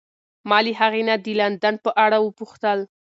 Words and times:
ما 0.49 0.59
له 0.65 0.73
هغې 0.79 1.01
نه 1.09 1.15
د 1.25 1.27
لندن 1.39 1.75
په 1.85 1.89
اړه 2.05 2.17
وپوښتل. 2.21 2.79